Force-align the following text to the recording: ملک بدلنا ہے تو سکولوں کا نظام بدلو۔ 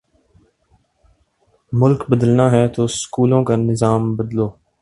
ملک 1.73 1.99
بدلنا 2.09 2.45
ہے 2.51 2.67
تو 2.75 2.87
سکولوں 2.99 3.43
کا 3.47 3.55
نظام 3.69 4.01
بدلو۔ 4.15 4.47